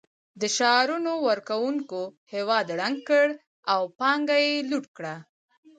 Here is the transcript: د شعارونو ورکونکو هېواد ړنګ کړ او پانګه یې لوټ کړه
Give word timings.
د 0.41 0.43
شعارونو 0.55 1.11
ورکونکو 1.29 2.01
هېواد 2.33 2.65
ړنګ 2.79 2.97
کړ 3.09 3.27
او 3.73 3.81
پانګه 3.99 4.37
یې 4.45 4.53
لوټ 4.69 4.85
کړه 4.97 5.15